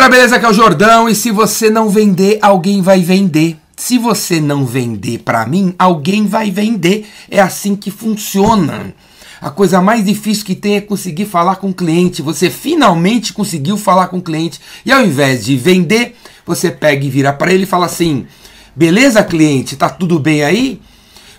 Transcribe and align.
galera, 0.00 0.16
beleza? 0.16 0.36
Aqui 0.36 0.46
é 0.46 0.48
o 0.48 0.54
Jordão 0.54 1.08
e 1.10 1.14
se 1.14 1.30
você 1.30 1.68
não 1.68 1.90
vender, 1.90 2.38
alguém 2.40 2.80
vai 2.80 3.02
vender. 3.02 3.58
Se 3.76 3.98
você 3.98 4.40
não 4.40 4.64
vender 4.64 5.18
para 5.18 5.44
mim, 5.44 5.74
alguém 5.78 6.26
vai 6.26 6.50
vender. 6.50 7.06
É 7.30 7.38
assim 7.38 7.76
que 7.76 7.90
funciona. 7.90 8.94
A 9.42 9.50
coisa 9.50 9.82
mais 9.82 10.02
difícil 10.02 10.46
que 10.46 10.54
tem 10.54 10.76
é 10.76 10.80
conseguir 10.80 11.26
falar 11.26 11.56
com 11.56 11.68
o 11.68 11.74
cliente. 11.74 12.22
Você 12.22 12.48
finalmente 12.48 13.34
conseguiu 13.34 13.76
falar 13.76 14.08
com 14.08 14.16
o 14.16 14.22
cliente 14.22 14.58
e 14.86 14.92
ao 14.92 15.04
invés 15.04 15.44
de 15.44 15.54
vender, 15.56 16.16
você 16.46 16.70
pega 16.70 17.04
e 17.04 17.10
vira 17.10 17.30
para 17.30 17.52
ele 17.52 17.64
e 17.64 17.66
fala 17.66 17.84
assim: 17.84 18.26
"Beleza, 18.74 19.22
cliente? 19.22 19.76
Tá 19.76 19.90
tudo 19.90 20.18
bem 20.18 20.42
aí?" 20.42 20.80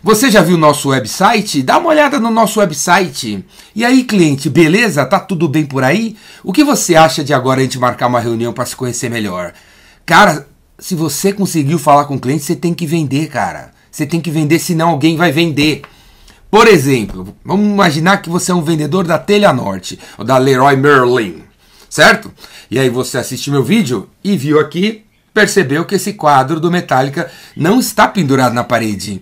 Você 0.03 0.31
já 0.31 0.41
viu 0.41 0.57
nosso 0.57 0.89
website? 0.89 1.61
Dá 1.61 1.77
uma 1.77 1.89
olhada 1.89 2.19
no 2.19 2.31
nosso 2.31 2.59
website. 2.59 3.45
E 3.75 3.85
aí, 3.85 4.03
cliente, 4.03 4.49
beleza? 4.49 5.05
Tá 5.05 5.19
tudo 5.19 5.47
bem 5.47 5.63
por 5.63 5.83
aí? 5.83 6.17
O 6.43 6.51
que 6.51 6.63
você 6.63 6.95
acha 6.95 7.23
de 7.23 7.35
agora 7.35 7.59
a 7.59 7.63
gente 7.63 7.77
marcar 7.77 8.07
uma 8.07 8.19
reunião 8.19 8.51
para 8.51 8.65
se 8.65 8.75
conhecer 8.75 9.11
melhor? 9.11 9.53
Cara, 10.03 10.47
se 10.79 10.95
você 10.95 11.31
conseguiu 11.31 11.77
falar 11.77 12.05
com 12.05 12.15
o 12.15 12.19
cliente, 12.19 12.43
você 12.43 12.55
tem 12.55 12.73
que 12.73 12.87
vender, 12.87 13.27
cara. 13.27 13.69
Você 13.91 14.03
tem 14.07 14.19
que 14.19 14.31
vender, 14.31 14.57
senão 14.57 14.89
alguém 14.89 15.15
vai 15.15 15.31
vender. 15.31 15.83
Por 16.49 16.67
exemplo, 16.67 17.35
vamos 17.45 17.67
imaginar 17.67 18.23
que 18.23 18.29
você 18.29 18.51
é 18.51 18.55
um 18.55 18.63
vendedor 18.63 19.05
da 19.05 19.19
Telha 19.19 19.53
Norte, 19.53 19.99
ou 20.17 20.25
da 20.25 20.35
Leroy 20.39 20.77
Merlin, 20.77 21.43
certo? 21.87 22.31
E 22.71 22.79
aí 22.79 22.89
você 22.89 23.19
assiste 23.19 23.51
meu 23.51 23.63
vídeo 23.63 24.09
e 24.23 24.35
viu 24.35 24.59
aqui, 24.59 25.05
percebeu 25.31 25.85
que 25.85 25.93
esse 25.93 26.13
quadro 26.13 26.59
do 26.59 26.71
Metallica 26.71 27.31
não 27.55 27.79
está 27.79 28.07
pendurado 28.07 28.53
na 28.53 28.63
parede. 28.63 29.21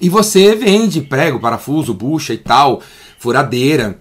E 0.00 0.08
você 0.08 0.54
vende 0.54 1.00
prego, 1.00 1.40
parafuso, 1.40 1.92
bucha 1.92 2.32
e 2.32 2.38
tal, 2.38 2.80
furadeira. 3.18 3.98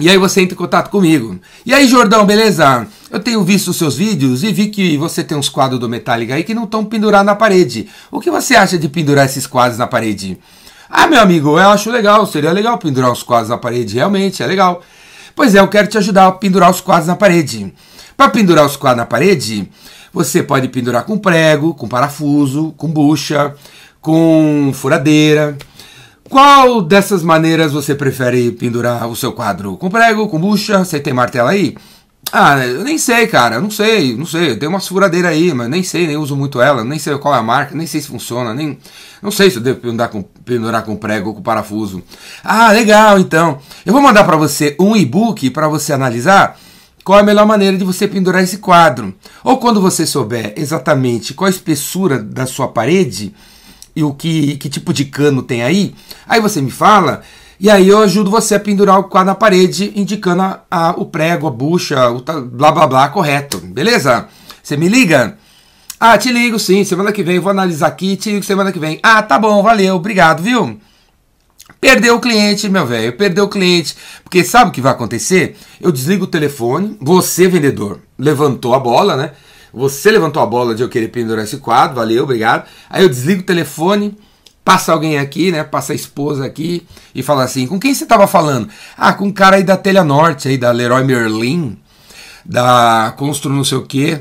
E 0.00 0.08
aí 0.08 0.16
você 0.16 0.40
entra 0.40 0.54
em 0.54 0.56
contato 0.56 0.88
comigo. 0.88 1.38
E 1.64 1.74
aí, 1.74 1.86
Jordão, 1.86 2.24
beleza? 2.24 2.86
Eu 3.10 3.20
tenho 3.20 3.44
visto 3.44 3.68
os 3.68 3.76
seus 3.76 3.96
vídeos 3.96 4.42
e 4.42 4.52
vi 4.52 4.68
que 4.68 4.96
você 4.96 5.22
tem 5.22 5.36
uns 5.36 5.48
quadros 5.48 5.78
do 5.78 5.88
Metallica 5.88 6.34
aí 6.34 6.42
que 6.42 6.54
não 6.54 6.64
estão 6.64 6.84
pendurados 6.84 7.26
na 7.26 7.34
parede. 7.34 7.88
O 8.10 8.20
que 8.20 8.30
você 8.30 8.54
acha 8.56 8.78
de 8.78 8.88
pendurar 8.88 9.26
esses 9.26 9.46
quadros 9.46 9.78
na 9.78 9.86
parede? 9.86 10.38
Ah, 10.88 11.06
meu 11.06 11.20
amigo, 11.20 11.50
eu 11.50 11.68
acho 11.70 11.90
legal, 11.90 12.26
seria 12.26 12.50
legal 12.50 12.78
pendurar 12.78 13.12
os 13.12 13.22
quadros 13.22 13.50
na 13.50 13.58
parede, 13.58 13.94
realmente, 13.94 14.42
é 14.42 14.46
legal. 14.46 14.82
Pois 15.36 15.54
é, 15.54 15.60
eu 15.60 15.68
quero 15.68 15.86
te 15.86 15.98
ajudar 15.98 16.26
a 16.26 16.32
pendurar 16.32 16.70
os 16.70 16.80
quadros 16.80 17.06
na 17.06 17.14
parede. 17.14 17.72
Para 18.16 18.28
pendurar 18.28 18.64
os 18.66 18.76
quadros 18.76 18.98
na 18.98 19.06
parede, 19.06 19.68
você 20.12 20.42
pode 20.42 20.68
pendurar 20.68 21.04
com 21.04 21.18
prego, 21.18 21.74
com 21.74 21.86
parafuso, 21.86 22.74
com 22.76 22.88
bucha 22.88 23.54
com 24.00 24.70
furadeira. 24.74 25.56
Qual 26.28 26.80
dessas 26.80 27.22
maneiras 27.22 27.72
você 27.72 27.94
prefere 27.94 28.52
pendurar 28.52 29.08
o 29.08 29.16
seu 29.16 29.32
quadro? 29.32 29.76
Com 29.76 29.90
prego, 29.90 30.28
com 30.28 30.38
bucha? 30.38 30.78
Você 30.84 31.00
tem 31.00 31.12
martelo 31.12 31.48
aí? 31.48 31.74
Ah, 32.32 32.64
eu 32.64 32.84
nem 32.84 32.96
sei, 32.96 33.26
cara, 33.26 33.60
não 33.60 33.70
sei, 33.70 34.16
não 34.16 34.24
sei. 34.24 34.54
Tem 34.54 34.68
umas 34.68 34.86
furadeiras 34.86 35.32
aí, 35.32 35.52
mas 35.52 35.68
nem 35.68 35.82
sei, 35.82 36.06
nem 36.06 36.16
uso 36.16 36.36
muito 36.36 36.60
ela, 36.60 36.84
nem 36.84 36.98
sei 36.98 37.18
qual 37.18 37.34
é 37.34 37.38
a 37.38 37.42
marca, 37.42 37.74
nem 37.74 37.88
sei 37.88 38.00
se 38.00 38.06
funciona, 38.06 38.54
nem. 38.54 38.78
Não 39.20 39.32
sei 39.32 39.50
se 39.50 39.56
eu 39.56 39.62
devo 39.62 39.80
pendurar 39.80 40.08
com, 40.08 40.22
pendurar 40.22 40.84
com 40.84 40.94
prego 40.94 41.30
ou 41.30 41.34
com 41.34 41.42
parafuso. 41.42 42.00
Ah, 42.44 42.70
legal, 42.70 43.18
então. 43.18 43.58
Eu 43.84 43.92
vou 43.92 44.00
mandar 44.00 44.22
para 44.22 44.36
você 44.36 44.76
um 44.78 44.94
e-book 44.94 45.50
para 45.50 45.66
você 45.66 45.92
analisar 45.92 46.56
qual 47.02 47.18
é 47.18 47.22
a 47.22 47.24
melhor 47.24 47.46
maneira 47.46 47.76
de 47.76 47.84
você 47.84 48.06
pendurar 48.06 48.44
esse 48.44 48.58
quadro. 48.58 49.12
Ou 49.42 49.56
quando 49.56 49.80
você 49.80 50.06
souber 50.06 50.54
exatamente 50.56 51.34
qual 51.34 51.48
a 51.48 51.50
espessura 51.50 52.22
da 52.22 52.46
sua 52.46 52.68
parede 52.68 53.34
e 53.94 54.02
o 54.02 54.14
que, 54.14 54.56
que 54.56 54.68
tipo 54.68 54.92
de 54.92 55.04
cano 55.04 55.42
tem 55.42 55.62
aí, 55.62 55.94
aí 56.26 56.40
você 56.40 56.60
me 56.60 56.70
fala, 56.70 57.22
e 57.58 57.68
aí 57.68 57.88
eu 57.88 57.98
ajudo 57.98 58.30
você 58.30 58.54
a 58.54 58.60
pendurar 58.60 58.98
o 58.98 59.04
quadro 59.04 59.26
na 59.26 59.34
parede, 59.34 59.92
indicando 59.94 60.42
a, 60.42 60.60
a, 60.70 60.90
o 60.92 61.04
prego, 61.04 61.46
a 61.46 61.50
bucha, 61.50 62.08
o 62.08 62.20
blá 62.20 62.72
blá 62.72 62.86
blá 62.86 63.08
correto, 63.08 63.58
beleza? 63.58 64.28
Você 64.62 64.76
me 64.76 64.88
liga? 64.88 65.36
Ah, 65.98 66.16
te 66.16 66.32
ligo 66.32 66.58
sim, 66.58 66.82
semana 66.84 67.12
que 67.12 67.22
vem 67.22 67.38
vou 67.38 67.50
analisar 67.50 67.88
aqui, 67.88 68.16
te 68.16 68.30
ligo 68.30 68.44
semana 68.44 68.72
que 68.72 68.78
vem. 68.78 68.98
Ah, 69.02 69.22
tá 69.22 69.38
bom, 69.38 69.62
valeu, 69.62 69.96
obrigado, 69.96 70.42
viu? 70.42 70.80
Perdeu 71.78 72.16
o 72.16 72.20
cliente, 72.20 72.68
meu 72.68 72.86
velho, 72.86 73.16
perdeu 73.16 73.44
o 73.44 73.48
cliente. 73.48 73.96
Porque 74.24 74.42
sabe 74.42 74.70
o 74.70 74.72
que 74.72 74.80
vai 74.80 74.92
acontecer? 74.92 75.56
Eu 75.80 75.92
desligo 75.92 76.24
o 76.24 76.26
telefone, 76.26 76.96
você, 77.00 77.48
vendedor, 77.48 78.00
levantou 78.18 78.74
a 78.74 78.78
bola, 78.78 79.16
né? 79.16 79.32
Você 79.72 80.10
levantou 80.10 80.42
a 80.42 80.46
bola 80.46 80.74
de 80.74 80.82
eu 80.82 80.88
querer 80.88 81.08
pendurar 81.08 81.44
esse 81.44 81.58
quadro, 81.58 81.96
valeu, 81.96 82.24
obrigado. 82.24 82.66
Aí 82.88 83.02
eu 83.02 83.08
desligo 83.08 83.42
o 83.42 83.44
telefone, 83.44 84.16
passa 84.64 84.92
alguém 84.92 85.18
aqui, 85.18 85.52
né? 85.52 85.64
Passa 85.64 85.92
a 85.92 85.96
esposa 85.96 86.44
aqui 86.44 86.86
e 87.14 87.22
fala 87.22 87.44
assim: 87.44 87.66
com 87.66 87.78
quem 87.78 87.94
você 87.94 88.04
estava 88.04 88.26
falando? 88.26 88.68
Ah, 88.96 89.12
com 89.12 89.26
um 89.26 89.32
cara 89.32 89.56
aí 89.56 89.62
da 89.62 89.76
Telha 89.76 90.04
Norte, 90.04 90.48
aí 90.48 90.58
da 90.58 90.70
Leroy 90.70 91.04
Merlin, 91.04 91.78
da 92.44 93.14
Constru 93.16 93.52
não 93.52 93.64
sei 93.64 93.78
o 93.78 93.86
quê. 93.86 94.20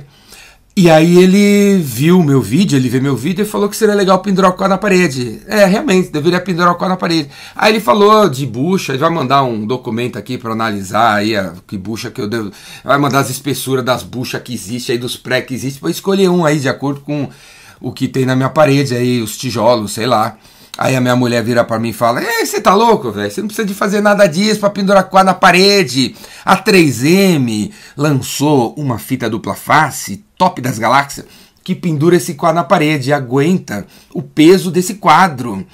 E 0.81 0.89
aí 0.89 1.17
ele 1.17 1.77
viu 1.79 2.23
meu 2.23 2.41
vídeo, 2.41 2.77
ele 2.77 2.87
viu 2.87 3.01
meu 3.01 3.13
vídeo 3.13 3.41
e 3.43 3.45
falou 3.45 3.67
que 3.67 3.75
seria 3.75 3.93
legal 3.93 4.19
pendurar 4.19 4.49
o 4.49 4.53
quadro 4.53 4.69
na 4.69 4.77
parede. 4.77 5.41
É, 5.45 5.65
realmente, 5.65 6.09
deveria 6.09 6.39
pendurar 6.39 6.71
o 6.71 6.75
quadro 6.75 6.93
na 6.93 6.95
parede. 6.95 7.29
Aí 7.53 7.73
ele 7.73 7.81
falou 7.81 8.29
de 8.29 8.45
bucha, 8.45 8.93
ele 8.93 8.99
vai 8.99 9.09
mandar 9.09 9.43
um 9.43 9.67
documento 9.67 10.17
aqui 10.17 10.37
para 10.37 10.53
analisar 10.53 11.15
aí 11.15 11.35
a 11.35 11.51
que 11.67 11.77
bucha 11.77 12.09
que 12.09 12.21
eu 12.21 12.29
devo. 12.29 12.53
Vai 12.81 12.97
mandar 12.97 13.19
as 13.19 13.29
espessuras 13.29 13.83
das 13.83 14.03
buchas 14.03 14.41
que 14.41 14.53
existe 14.53 14.93
aí, 14.93 14.97
dos 14.97 15.17
pré 15.17 15.41
que 15.41 15.53
existe, 15.53 15.81
para 15.81 15.91
escolher 15.91 16.29
um 16.29 16.45
aí 16.45 16.57
de 16.57 16.69
acordo 16.69 17.01
com 17.01 17.27
o 17.81 17.91
que 17.91 18.07
tem 18.07 18.25
na 18.25 18.33
minha 18.33 18.49
parede 18.49 18.95
aí, 18.95 19.21
os 19.21 19.37
tijolos, 19.37 19.91
sei 19.91 20.07
lá. 20.07 20.37
Aí 20.81 20.95
a 20.95 21.01
minha 21.01 21.15
mulher 21.15 21.43
vira 21.43 21.61
para 21.65 21.77
mim 21.77 21.89
e 21.89 21.93
fala: 21.93 22.23
Ei, 22.23 22.45
você 22.45 22.61
tá 22.61 22.73
louco, 22.73 23.11
velho? 23.11 23.29
Você 23.29 23.41
não 23.41 23.49
precisa 23.49 23.67
de 23.67 23.73
fazer 23.73 23.99
nada 23.99 24.25
disso 24.27 24.61
para 24.61 24.69
pendurar 24.69 25.03
quadro 25.09 25.25
na 25.25 25.33
parede. 25.33 26.15
A 26.45 26.55
3M 26.55 27.69
lançou 27.97 28.73
uma 28.77 28.97
fita 28.97 29.29
dupla 29.29 29.55
face, 29.55 30.23
top 30.37 30.61
das 30.61 30.79
galáxias, 30.79 31.25
que 31.65 31.75
pendura 31.75 32.15
esse 32.15 32.33
quadro 32.33 32.55
na 32.55 32.63
parede 32.63 33.09
e 33.09 33.13
aguenta 33.13 33.85
o 34.13 34.21
peso 34.21 34.71
desse 34.71 34.93
quadro. 34.93 35.67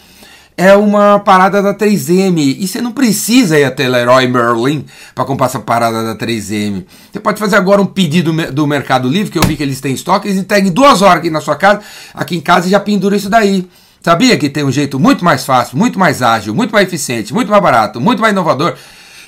É 0.57 0.73
uma 0.75 1.19
parada 1.19 1.61
da 1.61 1.75
3M. 1.75 2.55
E 2.57 2.67
você 2.67 2.81
não 2.81 2.91
precisa 2.91 3.59
ir 3.59 3.65
até 3.65 3.87
Leroy 3.87 4.25
Merlin 4.25 4.85
para 5.13 5.23
comprar 5.23 5.45
essa 5.45 5.59
parada 5.59 6.03
da 6.03 6.15
3M. 6.15 6.83
Você 7.11 7.19
pode 7.19 7.37
fazer 7.37 7.57
agora 7.57 7.79
um 7.79 7.85
pedido 7.85 8.33
do 8.51 8.65
Mercado 8.65 9.07
Livre, 9.07 9.31
que 9.31 9.37
eu 9.37 9.43
vi 9.43 9.55
que 9.55 9.61
eles 9.61 9.79
têm 9.79 9.93
estoque, 9.93 10.27
eles 10.27 10.39
entregam 10.39 10.69
em 10.69 10.73
duas 10.73 11.03
horas 11.03 11.19
aqui 11.19 11.29
na 11.29 11.41
sua 11.41 11.55
casa, 11.55 11.81
aqui 12.11 12.35
em 12.35 12.41
casa 12.41 12.67
já 12.67 12.79
pendura 12.79 13.15
isso 13.15 13.29
daí. 13.29 13.69
Sabia 14.05 14.37
que 14.37 14.51
tem 14.51 14.63
um 14.63 14.71
jeito 14.71 14.99
muito 14.99 15.25
mais 15.25 15.47
fácil, 15.47 15.79
muito 15.79 15.97
mais 15.97 16.21
ágil, 16.21 16.53
muito 16.53 16.71
mais 16.71 16.87
eficiente, 16.87 17.33
muito 17.33 17.49
mais 17.49 17.59
barato, 17.59 17.99
muito 17.99 18.21
mais 18.21 18.33
inovador 18.33 18.75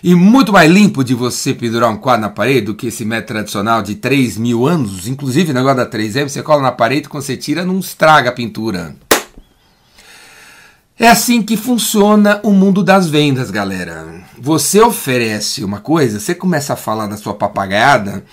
e 0.03 0.13
muito 0.13 0.53
mais 0.53 0.71
limpo 0.71 1.03
de 1.03 1.15
você 1.15 1.51
pendurar 1.51 1.89
um 1.89 1.97
quadro 1.97 2.21
na 2.21 2.29
parede 2.29 2.67
do 2.67 2.75
que 2.75 2.85
esse 2.85 3.03
método 3.03 3.29
tradicional 3.29 3.81
de 3.81 3.95
3 3.95 4.37
mil 4.37 4.67
anos. 4.67 5.07
Inclusive, 5.07 5.49
o 5.49 5.53
negócio 5.55 5.77
da 5.77 5.89
3M, 5.89 6.29
você 6.29 6.43
cola 6.43 6.61
na 6.61 6.71
parede, 6.71 7.09
quando 7.09 7.23
você 7.23 7.35
tira, 7.35 7.65
não 7.65 7.79
estraga 7.79 8.29
a 8.29 8.31
pintura. 8.31 8.95
É 10.99 11.07
assim 11.07 11.41
que 11.41 11.57
funciona 11.57 12.39
o 12.43 12.51
mundo 12.51 12.83
das 12.83 13.09
vendas, 13.09 13.49
galera. 13.49 14.05
Você 14.39 14.79
oferece 14.79 15.63
uma 15.63 15.79
coisa, 15.79 16.19
você 16.19 16.35
começa 16.35 16.73
a 16.73 16.77
falar 16.77 17.07
da 17.07 17.17
sua 17.17 17.33
papagaiada 17.33 18.23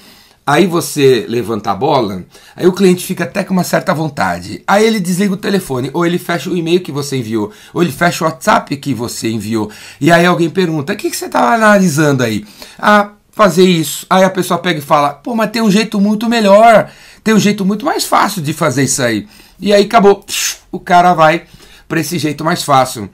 Aí 0.47 0.67
você 0.67 1.25
levanta 1.27 1.71
a 1.71 1.75
bola, 1.75 2.23
aí 2.55 2.67
o 2.67 2.73
cliente 2.73 3.07
fica 3.07 3.25
até 3.25 3.43
com 3.43 3.55
uma 3.55 3.65
certa 3.65 3.95
vontade. 3.95 4.63
Aí 4.67 4.85
ele 4.85 5.01
desliga 5.01 5.33
o 5.33 5.39
telefone, 5.39 5.91
ou 5.95 6.05
ele 6.05 6.19
fecha 6.19 6.51
o 6.51 6.57
e-mail 6.57 6.83
que 6.83 6.93
você 6.93 7.17
enviou, 7.17 7.51
ou 7.73 7.83
ele 7.83 7.91
fecha 7.91 8.23
o 8.23 8.29
WhatsApp 8.29 8.77
que 8.77 8.93
você 8.93 9.31
enviou. 9.31 9.71
E 9.99 10.13
aí 10.13 10.27
alguém 10.27 10.51
pergunta: 10.51 10.93
o 10.93 10.97
que, 10.97 11.11
que 11.11 11.17
você 11.17 11.27
está 11.27 11.55
analisando 11.55 12.23
aí? 12.23 12.45
Ah, 12.79 13.13
fazer 13.31 13.65
isso. 13.65 14.07
Aí 14.11 14.23
a 14.23 14.29
pessoa 14.29 14.59
pega 14.59 14.79
e 14.79 14.83
fala: 14.83 15.15
pô, 15.15 15.35
mas 15.35 15.51
tem 15.51 15.63
um 15.63 15.71
jeito 15.71 15.99
muito 15.99 16.29
melhor, 16.29 16.91
tem 17.23 17.33
um 17.33 17.41
jeito 17.41 17.65
muito 17.65 17.87
mais 17.87 18.05
fácil 18.05 18.43
de 18.43 18.53
fazer 18.53 18.85
isso 18.85 19.03
aí. 19.03 19.27
E 19.59 19.73
aí 19.73 19.85
acabou, 19.85 20.25
o 20.71 20.79
cara 20.79 21.15
vai 21.15 21.45
para 21.89 22.01
esse 22.01 22.19
jeito 22.19 22.45
mais 22.45 22.63
fácil. 22.63 23.09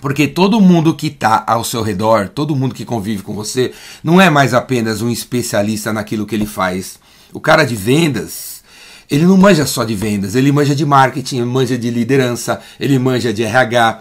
Porque 0.00 0.28
todo 0.28 0.60
mundo 0.60 0.94
que 0.94 1.08
está 1.08 1.44
ao 1.46 1.64
seu 1.64 1.82
redor, 1.82 2.28
todo 2.28 2.56
mundo 2.56 2.74
que 2.74 2.84
convive 2.84 3.22
com 3.22 3.34
você, 3.34 3.72
não 4.02 4.20
é 4.20 4.30
mais 4.30 4.54
apenas 4.54 5.02
um 5.02 5.10
especialista 5.10 5.92
naquilo 5.92 6.26
que 6.26 6.34
ele 6.34 6.46
faz. 6.46 6.98
O 7.32 7.40
cara 7.40 7.64
de 7.64 7.74
vendas, 7.74 8.62
ele 9.10 9.24
não 9.24 9.36
manja 9.36 9.66
só 9.66 9.84
de 9.84 9.94
vendas, 9.94 10.34
ele 10.34 10.52
manja 10.52 10.74
de 10.74 10.84
marketing, 10.84 11.38
ele 11.38 11.46
manja 11.46 11.78
de 11.78 11.90
liderança, 11.90 12.60
ele 12.78 12.98
manja 12.98 13.32
de 13.32 13.42
RH. 13.42 14.00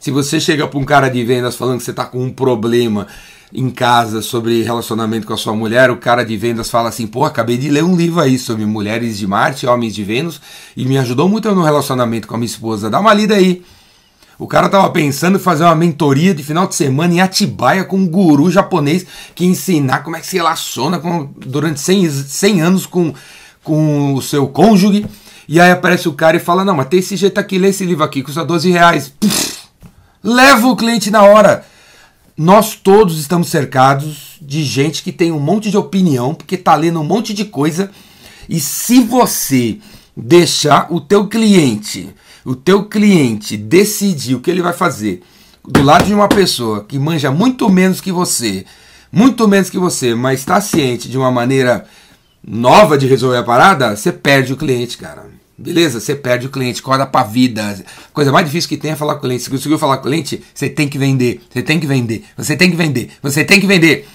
Se 0.00 0.10
você 0.10 0.38
chega 0.40 0.66
para 0.66 0.78
um 0.78 0.84
cara 0.84 1.08
de 1.08 1.24
vendas 1.24 1.56
falando 1.56 1.78
que 1.78 1.84
você 1.84 1.90
está 1.90 2.04
com 2.04 2.22
um 2.22 2.30
problema 2.30 3.06
em 3.52 3.70
casa 3.70 4.22
sobre 4.22 4.62
relacionamento 4.62 5.26
com 5.26 5.32
a 5.32 5.36
sua 5.36 5.54
mulher, 5.54 5.90
o 5.90 5.96
cara 5.96 6.24
de 6.24 6.36
vendas 6.36 6.68
fala 6.68 6.88
assim: 6.88 7.06
pô, 7.06 7.24
acabei 7.24 7.56
de 7.56 7.68
ler 7.70 7.84
um 7.84 7.96
livro 7.96 8.20
aí 8.20 8.38
sobre 8.38 8.64
mulheres 8.64 9.18
de 9.18 9.26
Marte, 9.26 9.66
homens 9.66 9.94
de 9.94 10.04
Vênus, 10.04 10.40
e 10.76 10.84
me 10.84 10.98
ajudou 10.98 11.28
muito 11.28 11.52
no 11.54 11.62
relacionamento 11.62 12.26
com 12.26 12.34
a 12.34 12.38
minha 12.38 12.46
esposa. 12.46 12.90
Dá 12.90 13.00
uma 13.00 13.14
lida 13.14 13.34
aí. 13.34 13.62
O 14.38 14.46
cara 14.46 14.68
tava 14.68 14.90
pensando 14.90 15.36
em 15.36 15.40
fazer 15.40 15.64
uma 15.64 15.74
mentoria 15.74 16.34
de 16.34 16.42
final 16.42 16.66
de 16.66 16.74
semana 16.74 17.14
em 17.14 17.20
Atibaia 17.20 17.84
com 17.84 17.96
um 17.96 18.06
guru 18.06 18.50
japonês 18.50 19.06
que 19.34 19.46
ensinar 19.46 20.00
como 20.00 20.16
é 20.16 20.20
que 20.20 20.26
se 20.26 20.36
relaciona 20.36 20.98
com, 20.98 21.30
durante 21.38 21.80
100, 21.80 22.10
100 22.10 22.60
anos 22.60 22.86
com, 22.86 23.14
com 23.64 24.14
o 24.14 24.20
seu 24.20 24.46
cônjuge. 24.48 25.06
E 25.48 25.58
aí 25.58 25.70
aparece 25.70 26.08
o 26.08 26.12
cara 26.12 26.36
e 26.36 26.40
fala: 26.40 26.64
Não, 26.64 26.76
mas 26.76 26.88
tem 26.88 26.98
esse 26.98 27.16
jeito 27.16 27.38
aqui, 27.38 27.58
lê 27.58 27.68
esse 27.68 27.84
livro 27.84 28.04
aqui, 28.04 28.22
custa 28.22 28.44
12 28.44 28.70
reais. 28.70 29.12
Leva 30.22 30.66
o 30.66 30.76
cliente 30.76 31.10
na 31.10 31.22
hora. 31.22 31.64
nós 32.36 32.74
todos 32.74 33.18
estamos 33.18 33.48
cercados 33.48 34.36
de 34.42 34.62
gente 34.64 35.02
que 35.02 35.12
tem 35.12 35.32
um 35.32 35.40
monte 35.40 35.70
de 35.70 35.78
opinião, 35.78 36.34
porque 36.34 36.58
tá 36.58 36.74
lendo 36.74 37.00
um 37.00 37.04
monte 37.04 37.32
de 37.32 37.44
coisa. 37.46 37.90
E 38.48 38.60
se 38.60 39.00
você 39.00 39.78
deixar 40.14 40.88
o 40.90 41.00
teu 41.00 41.26
cliente, 41.26 42.14
o 42.46 42.54
teu 42.54 42.84
cliente 42.84 43.56
decidir 43.56 44.36
o 44.36 44.40
que 44.40 44.50
ele 44.50 44.62
vai 44.62 44.72
fazer 44.72 45.22
do 45.66 45.82
lado 45.82 46.04
de 46.04 46.14
uma 46.14 46.28
pessoa 46.28 46.84
que 46.84 46.96
manja 46.96 47.30
muito 47.30 47.68
menos 47.68 48.00
que 48.00 48.12
você, 48.12 48.64
muito 49.10 49.48
menos 49.48 49.68
que 49.68 49.78
você, 49.78 50.14
mas 50.14 50.40
está 50.40 50.60
ciente 50.60 51.08
de 51.08 51.18
uma 51.18 51.30
maneira 51.30 51.84
nova 52.46 52.96
de 52.96 53.06
resolver 53.06 53.38
a 53.38 53.42
parada, 53.42 53.96
você 53.96 54.12
perde 54.12 54.52
o 54.52 54.56
cliente, 54.56 54.96
cara. 54.96 55.26
Beleza? 55.58 55.98
Você 55.98 56.14
perde 56.14 56.46
o 56.46 56.50
cliente, 56.50 56.80
acorda 56.80 57.06
pra 57.06 57.24
vida. 57.24 57.82
Coisa 58.12 58.30
mais 58.30 58.46
difícil 58.46 58.68
que 58.68 58.76
tem 58.76 58.92
é 58.92 58.96
falar 58.96 59.14
com 59.14 59.20
o 59.20 59.22
cliente. 59.22 59.42
Se 59.42 59.50
conseguiu 59.50 59.78
falar 59.78 59.96
com 59.96 60.02
o 60.02 60.10
cliente, 60.10 60.42
você 60.54 60.68
tem 60.68 60.86
que 60.86 60.98
vender. 60.98 61.42
Você 61.50 61.62
tem 61.62 61.80
que 61.80 61.86
vender. 61.86 62.24
Você 62.36 62.56
tem 62.56 62.70
que 62.70 62.76
vender. 62.76 63.10
Você 63.22 63.42
tem 63.42 63.58
que 63.58 63.66
vender. 63.66 64.06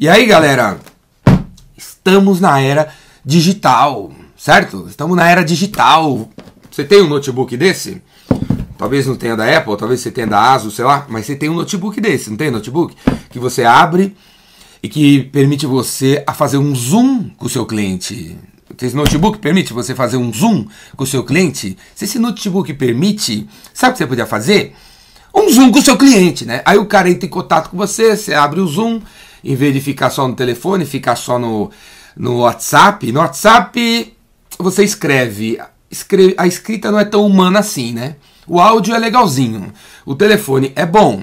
E 0.00 0.08
aí, 0.08 0.24
galera, 0.24 0.80
estamos 1.76 2.40
na 2.40 2.58
era 2.58 2.88
digital, 3.22 4.10
certo? 4.36 4.86
Estamos 4.88 5.14
na 5.14 5.28
era 5.28 5.44
digital. 5.44 6.30
Você 6.76 6.84
tem 6.84 7.00
um 7.00 7.08
notebook 7.08 7.56
desse? 7.56 8.02
Talvez 8.76 9.06
não 9.06 9.16
tenha 9.16 9.34
da 9.34 9.46
Apple, 9.56 9.78
talvez 9.78 9.98
você 9.98 10.10
tenha 10.10 10.26
da 10.26 10.52
Asus, 10.52 10.74
sei 10.74 10.84
lá, 10.84 11.06
mas 11.08 11.24
você 11.24 11.34
tem 11.34 11.48
um 11.48 11.54
notebook 11.54 11.98
desse, 12.02 12.28
não 12.28 12.36
tem 12.36 12.50
notebook? 12.50 12.94
Que 13.30 13.38
você 13.38 13.64
abre 13.64 14.14
e 14.82 14.88
que 14.90 15.22
permite 15.22 15.64
você 15.64 16.22
a 16.26 16.34
fazer 16.34 16.58
um 16.58 16.74
zoom 16.74 17.30
com 17.38 17.46
o 17.46 17.48
seu 17.48 17.64
cliente. 17.64 18.36
Esse 18.78 18.94
notebook 18.94 19.38
permite 19.38 19.72
você 19.72 19.94
fazer 19.94 20.18
um 20.18 20.30
zoom 20.30 20.66
com 20.94 21.04
o 21.04 21.06
seu 21.06 21.24
cliente? 21.24 21.78
Se 21.94 22.04
esse 22.04 22.18
notebook 22.18 22.70
permite, 22.74 23.48
sabe 23.72 23.92
o 23.92 23.94
que 23.94 23.98
você 23.98 24.06
podia 24.06 24.26
fazer? 24.26 24.74
Um 25.34 25.48
zoom 25.48 25.72
com 25.72 25.78
o 25.78 25.82
seu 25.82 25.96
cliente, 25.96 26.44
né? 26.44 26.60
Aí 26.66 26.76
o 26.76 26.84
cara 26.84 27.08
entra 27.08 27.24
em 27.24 27.30
contato 27.30 27.70
com 27.70 27.78
você, 27.78 28.14
você 28.14 28.34
abre 28.34 28.60
o 28.60 28.66
zoom, 28.66 29.00
em 29.42 29.56
vez 29.56 29.72
de 29.72 29.80
ficar 29.80 30.10
só 30.10 30.28
no 30.28 30.34
telefone, 30.34 30.84
ficar 30.84 31.16
só 31.16 31.38
no, 31.38 31.70
no 32.14 32.40
WhatsApp. 32.40 33.10
No 33.12 33.20
WhatsApp 33.20 34.14
você 34.58 34.84
escreve, 34.84 35.52
escreve. 35.54 35.75
A 36.36 36.46
escrita 36.46 36.90
não 36.90 36.98
é 36.98 37.04
tão 37.04 37.24
humana 37.26 37.60
assim, 37.60 37.92
né? 37.92 38.16
O 38.46 38.60
áudio 38.60 38.94
é 38.94 38.98
legalzinho, 38.98 39.72
o 40.04 40.14
telefone 40.14 40.72
é 40.76 40.86
bom, 40.86 41.22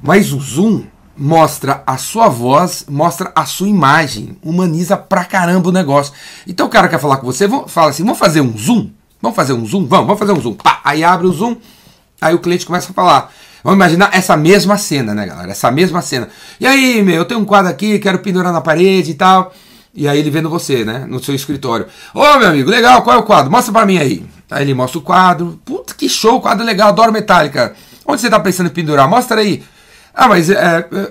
mas 0.00 0.32
o 0.32 0.38
zoom 0.38 0.84
mostra 1.16 1.82
a 1.86 1.96
sua 1.98 2.28
voz, 2.28 2.86
mostra 2.88 3.32
a 3.34 3.44
sua 3.44 3.68
imagem, 3.68 4.36
humaniza 4.42 4.96
pra 4.96 5.24
caramba 5.24 5.68
o 5.68 5.72
negócio. 5.72 6.14
Então 6.46 6.66
o 6.66 6.70
cara 6.70 6.88
quer 6.88 6.98
falar 6.98 7.18
com 7.18 7.26
você, 7.26 7.48
fala 7.66 7.90
assim: 7.90 8.04
vamos 8.04 8.18
fazer 8.18 8.40
um 8.40 8.56
zoom? 8.56 8.90
Vamos 9.20 9.36
fazer 9.36 9.52
um 9.52 9.66
zoom? 9.66 9.86
Vamos, 9.86 10.06
vamos 10.06 10.18
fazer 10.18 10.32
um 10.32 10.40
zoom. 10.40 10.54
Pá, 10.54 10.80
aí 10.84 11.04
abre 11.04 11.26
o 11.26 11.32
zoom, 11.32 11.56
aí 12.20 12.34
o 12.34 12.38
cliente 12.38 12.64
começa 12.64 12.90
a 12.90 12.94
falar. 12.94 13.32
Vamos 13.62 13.76
imaginar 13.76 14.10
essa 14.14 14.36
mesma 14.36 14.78
cena, 14.78 15.14
né, 15.14 15.26
galera? 15.26 15.50
Essa 15.50 15.70
mesma 15.70 16.00
cena. 16.00 16.28
E 16.58 16.66
aí, 16.66 17.02
meu, 17.02 17.16
eu 17.16 17.24
tenho 17.26 17.40
um 17.40 17.44
quadro 17.44 17.70
aqui, 17.70 17.98
quero 17.98 18.20
pendurar 18.20 18.52
na 18.52 18.60
parede 18.60 19.10
e 19.10 19.14
tal. 19.14 19.52
E 19.94 20.06
aí 20.06 20.18
ele 20.18 20.30
vendo 20.30 20.48
você, 20.48 20.84
né, 20.84 21.04
no 21.08 21.22
seu 21.22 21.34
escritório. 21.34 21.86
Ô, 22.14 22.38
meu 22.38 22.48
amigo, 22.48 22.70
legal, 22.70 23.02
qual 23.02 23.16
é 23.16 23.18
o 23.18 23.24
quadro? 23.24 23.50
Mostra 23.50 23.72
pra 23.72 23.84
mim 23.84 23.98
aí. 23.98 24.24
Aí 24.50 24.62
ele 24.62 24.74
mostra 24.74 24.98
o 24.98 25.02
quadro. 25.02 25.60
Puta, 25.64 25.94
que 25.94 26.08
show, 26.08 26.40
quadro 26.40 26.64
legal, 26.64 26.88
adoro 26.88 27.12
metálica. 27.12 27.74
Onde 28.06 28.20
você 28.20 28.30
tá 28.30 28.38
pensando 28.38 28.68
em 28.68 28.72
pendurar? 28.72 29.08
Mostra 29.08 29.40
aí. 29.40 29.62
Ah, 30.14 30.28
mas 30.28 30.50
é, 30.50 30.54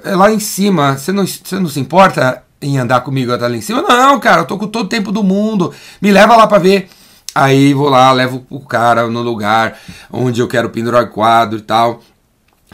é, 0.03 0.11
é 0.11 0.15
lá 0.15 0.31
em 0.31 0.39
cima. 0.39 0.97
Você 0.97 1.11
não, 1.11 1.25
você 1.25 1.59
não 1.59 1.67
se 1.67 1.79
importa 1.79 2.43
em 2.61 2.77
andar 2.77 3.01
comigo 3.01 3.33
até 3.33 3.47
lá 3.47 3.55
em 3.55 3.61
cima? 3.61 3.81
Não, 3.81 4.19
cara, 4.19 4.41
eu 4.41 4.45
tô 4.45 4.57
com 4.57 4.67
todo 4.67 4.85
o 4.85 4.89
tempo 4.89 5.11
do 5.11 5.23
mundo. 5.23 5.73
Me 6.01 6.11
leva 6.11 6.35
lá 6.35 6.47
pra 6.47 6.57
ver. 6.57 6.89
Aí 7.33 7.73
vou 7.73 7.89
lá, 7.89 8.11
levo 8.11 8.45
o 8.49 8.59
cara 8.59 9.07
no 9.07 9.21
lugar 9.21 9.77
onde 10.11 10.41
eu 10.41 10.47
quero 10.47 10.69
pendurar 10.69 11.03
o 11.03 11.07
quadro 11.07 11.59
e 11.59 11.61
tal. 11.61 12.01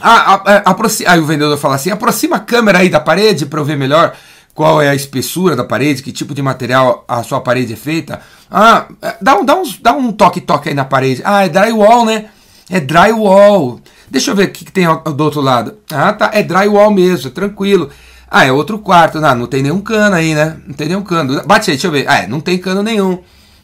Ah, 0.02 0.62
aproxima. 0.66 1.12
Aí 1.12 1.20
o 1.20 1.26
vendedor 1.26 1.58
fala 1.58 1.76
assim: 1.76 1.92
aproxima 1.92 2.38
a 2.38 2.40
câmera 2.40 2.80
aí 2.80 2.90
da 2.90 3.00
parede 3.00 3.46
para 3.46 3.60
eu 3.60 3.66
ver 3.66 3.78
melhor 3.78 4.16
qual 4.56 4.82
é 4.82 4.90
a 4.90 4.96
espessura 4.96 5.54
da 5.54 5.66
parede, 5.66 6.02
que 6.02 6.14
tipo 6.14 6.34
de 6.34 6.42
material 6.42 7.04
a 7.10 7.22
sua 7.24 7.42
parede 7.42 7.74
é 7.74 7.76
feita. 7.76 8.22
Ah, 8.50 8.88
é, 9.02 9.18
dá 9.22 9.38
um, 9.38 9.46
dá 9.46 9.56
um, 9.58 9.64
dá 9.82 9.94
um 9.94 10.12
toque-toque 10.14 10.70
aí 10.70 10.76
na 10.76 10.86
parede. 10.86 11.22
Ah, 11.26 11.46
é 11.46 11.50
drywall, 11.50 12.06
né? 12.06 12.28
É 12.70 12.80
drywall. 12.80 13.82
Deixa 14.10 14.32
eu 14.32 14.36
ver 14.36 14.48
o 14.48 14.52
que, 14.52 14.64
que 14.64 14.72
tem 14.72 14.86
do 14.86 15.24
outro 15.24 15.42
lado. 15.42 15.76
Ah, 15.92 16.14
tá. 16.14 16.32
É 16.34 16.42
drywall 16.42 16.90
mesmo, 16.90 17.30
tranquilo. 17.32 17.90
Ah, 18.32 18.46
é 18.46 18.52
outro 18.52 18.80
quarto. 18.80 19.20
Não, 19.20 19.36
não 19.36 19.46
tem 19.46 19.62
nenhum 19.62 19.82
cano 19.82 20.16
aí, 20.16 20.34
né? 20.34 20.56
Não 20.66 20.74
tem 20.74 20.88
nenhum 20.88 21.04
cano. 21.04 21.44
Bate 21.46 21.70
aí, 21.70 21.76
deixa 21.76 21.88
eu 21.88 21.92
ver. 21.92 22.08
Ah, 22.08 22.20
é, 22.20 22.28
não 22.28 22.40
tem 22.40 22.58
cano 22.58 22.82
nenhum. 22.82 23.20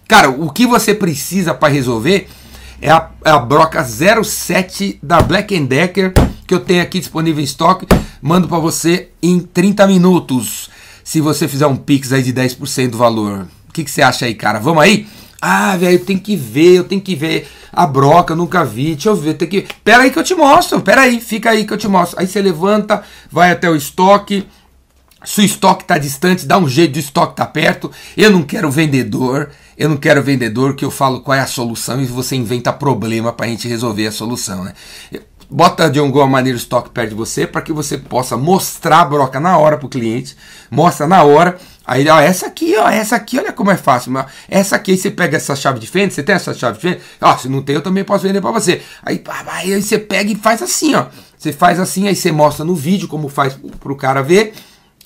Cara, 0.09 0.29
o 0.29 0.51
que 0.51 0.65
você 0.65 0.93
precisa 0.93 1.53
para 1.53 1.71
resolver 1.71 2.27
é 2.81 2.91
a, 2.91 3.09
é 3.23 3.29
a 3.29 3.39
broca 3.39 3.81
07 3.81 4.99
da 5.01 5.21
Black 5.21 5.57
Decker 5.57 6.13
que 6.51 6.55
eu 6.55 6.59
tenho 6.59 6.81
aqui 6.81 6.99
disponível 6.99 7.39
em 7.39 7.45
estoque. 7.45 7.87
Mando 8.21 8.45
para 8.45 8.59
você 8.59 9.07
em 9.23 9.39
30 9.39 9.87
minutos. 9.87 10.69
Se 11.01 11.21
você 11.21 11.47
fizer 11.47 11.65
um 11.65 11.77
Pix 11.77 12.11
aí 12.11 12.21
de 12.21 12.33
10% 12.33 12.89
do 12.89 12.97
valor. 12.97 13.47
O 13.69 13.71
que, 13.71 13.85
que 13.85 13.89
você 13.89 14.01
acha 14.01 14.25
aí, 14.25 14.35
cara? 14.35 14.59
Vamos 14.59 14.83
aí? 14.83 15.07
Ah, 15.41 15.77
velho, 15.77 15.95
eu 15.95 16.05
tenho 16.05 16.19
que 16.19 16.35
ver, 16.35 16.75
eu 16.75 16.83
tenho 16.83 16.99
que 16.99 17.15
ver 17.15 17.47
a 17.71 17.87
broca, 17.87 18.33
eu 18.33 18.37
nunca 18.37 18.65
vi. 18.65 18.95
Deixa 18.95 19.07
eu 19.07 19.15
ver, 19.15 19.35
tem 19.35 19.47
que. 19.47 19.65
Pera 19.81 20.03
aí 20.03 20.11
que 20.11 20.19
eu 20.19 20.23
te 20.25 20.35
mostro. 20.35 20.81
Pera 20.81 21.03
aí, 21.03 21.21
fica 21.21 21.51
aí 21.51 21.65
que 21.65 21.71
eu 21.71 21.77
te 21.77 21.87
mostro. 21.87 22.19
Aí 22.19 22.27
você 22.27 22.41
levanta, 22.41 23.01
vai 23.31 23.51
até 23.51 23.69
o 23.69 23.75
estoque. 23.75 24.45
Se 25.23 25.39
o 25.39 25.45
estoque 25.45 25.83
está 25.83 25.97
distante, 25.97 26.45
dá 26.45 26.57
um 26.57 26.67
jeito 26.67 26.93
de 26.93 26.99
estoque 26.99 27.35
tá 27.35 27.45
perto. 27.45 27.89
Eu 28.17 28.29
não 28.29 28.43
quero 28.43 28.69
vendedor. 28.69 29.51
Eu 29.77 29.87
não 29.87 29.97
quero 29.97 30.21
vendedor 30.21 30.75
que 30.75 30.83
eu 30.83 30.91
falo 30.91 31.21
qual 31.21 31.35
é 31.35 31.39
a 31.39 31.47
solução 31.47 32.01
e 32.01 32.05
você 32.05 32.35
inventa 32.35 32.73
problema 32.73 33.31
para 33.31 33.45
a 33.45 33.49
gente 33.49 33.67
resolver 33.67 34.05
a 34.05 34.11
solução, 34.11 34.63
né? 34.63 34.73
Bota 35.51 35.89
de 35.89 35.99
alguma 35.99 36.25
maneira 36.25 36.57
o 36.57 36.61
estoque 36.61 36.89
perto 36.89 37.09
de 37.09 37.15
você 37.15 37.45
para 37.45 37.61
que 37.61 37.73
você 37.73 37.97
possa 37.97 38.37
mostrar 38.37 39.01
a 39.01 39.05
broca 39.05 39.39
na 39.39 39.57
hora 39.57 39.77
para 39.77 39.85
o 39.85 39.89
cliente, 39.89 40.37
mostra 40.69 41.05
na 41.07 41.23
hora 41.23 41.57
Aí, 41.85 42.07
ó, 42.07 42.19
essa 42.19 42.45
aqui, 42.47 42.77
ó, 42.77 42.87
essa 42.87 43.15
aqui, 43.15 43.39
olha 43.39 43.51
como 43.51 43.71
é 43.71 43.75
fácil. 43.75 44.13
Essa 44.47 44.75
aqui, 44.75 44.91
aí 44.91 44.97
você 44.97 45.09
pega 45.09 45.35
essa 45.35 45.55
chave 45.55 45.79
de 45.79 45.87
fenda, 45.87 46.13
você 46.13 46.21
tem 46.23 46.35
essa 46.35 46.53
chave 46.53 46.77
de 46.77 46.81
fenda? 46.81 47.01
Ó, 47.19 47.35
se 47.37 47.49
não 47.49 47.61
tem, 47.61 47.75
eu 47.75 47.81
também 47.81 48.03
posso 48.03 48.23
vender 48.23 48.39
para 48.39 48.51
você. 48.51 48.81
Aí, 49.03 49.21
aí 49.47 49.81
você 49.81 49.97
pega 49.97 50.31
e 50.31 50.35
faz 50.35 50.61
assim, 50.61 50.95
ó. 50.95 51.07
Você 51.37 51.51
faz 51.51 51.79
assim, 51.79 52.07
aí 52.07 52.15
você 52.15 52.31
mostra 52.31 52.63
no 52.63 52.75
vídeo 52.75 53.07
como 53.07 53.27
faz 53.27 53.57
pro 53.79 53.95
cara 53.95 54.21
ver, 54.21 54.53